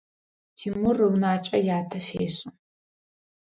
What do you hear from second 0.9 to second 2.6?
унакӏэ ятэ фешӏы.